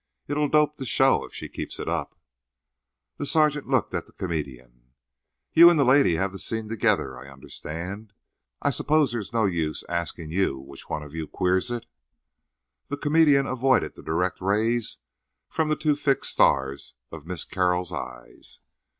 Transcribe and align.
It'll 0.27 0.49
dope 0.49 0.77
the 0.77 0.85
show 0.87 1.25
if 1.25 1.33
she 1.35 1.47
keeps 1.47 1.79
it 1.79 1.87
up." 1.87 2.17
The 3.17 3.27
sergeant 3.27 3.67
looked 3.67 3.93
at 3.93 4.07
the 4.07 4.11
comedian. 4.13 4.93
"You 5.53 5.69
and 5.69 5.79
the 5.79 5.83
lady 5.83 6.15
have 6.15 6.31
this 6.31 6.43
scene 6.43 6.67
together, 6.67 7.19
I 7.19 7.29
understand. 7.29 8.11
I 8.63 8.71
suppose 8.71 9.11
there's 9.11 9.31
no 9.31 9.45
use 9.45 9.83
asking 9.87 10.31
you 10.31 10.57
which 10.57 10.89
one 10.89 11.03
of 11.03 11.13
you 11.13 11.27
queers 11.27 11.69
it?" 11.69 11.85
The 12.87 12.97
comedian 12.97 13.45
avoided 13.45 13.93
the 13.93 14.01
direct 14.01 14.41
rays 14.41 14.97
from 15.47 15.69
the 15.69 15.75
two 15.75 15.95
fixed 15.95 16.31
stars 16.31 16.95
of 17.11 17.27
Miss 17.27 17.45
Carroll's 17.45 17.91
eyes. 17.93 18.59